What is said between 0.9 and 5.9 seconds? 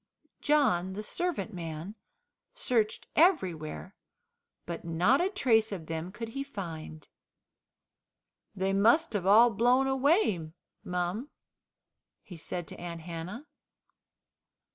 the servant man, searched everywhere, but not a trace of